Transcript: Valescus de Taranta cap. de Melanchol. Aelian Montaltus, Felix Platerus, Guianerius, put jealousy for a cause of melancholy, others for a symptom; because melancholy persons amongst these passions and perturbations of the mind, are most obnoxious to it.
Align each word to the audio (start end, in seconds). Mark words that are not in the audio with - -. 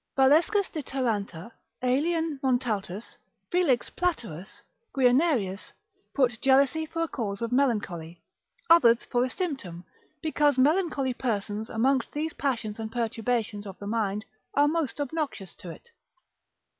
Valescus 0.17 0.67
de 0.71 0.81
Taranta 0.81 1.29
cap. 1.31 1.51
de 1.83 1.87
Melanchol. 1.87 1.87
Aelian 1.87 2.39
Montaltus, 2.41 3.17
Felix 3.51 3.91
Platerus, 3.91 4.63
Guianerius, 4.95 5.73
put 6.15 6.41
jealousy 6.41 6.87
for 6.87 7.03
a 7.03 7.07
cause 7.07 7.39
of 7.39 7.51
melancholy, 7.51 8.19
others 8.67 9.05
for 9.05 9.23
a 9.23 9.29
symptom; 9.29 9.83
because 10.23 10.57
melancholy 10.57 11.13
persons 11.13 11.69
amongst 11.69 12.13
these 12.13 12.33
passions 12.33 12.79
and 12.79 12.91
perturbations 12.91 13.67
of 13.67 13.77
the 13.77 13.85
mind, 13.85 14.25
are 14.55 14.67
most 14.67 14.99
obnoxious 14.99 15.53
to 15.53 15.69
it. 15.69 15.91